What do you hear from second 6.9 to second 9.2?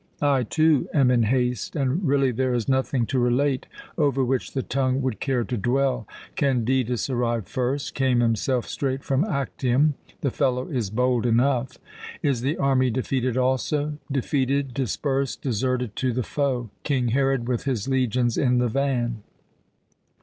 arrived first. Came himself straight